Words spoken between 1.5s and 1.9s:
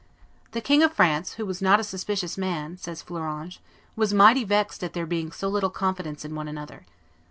not a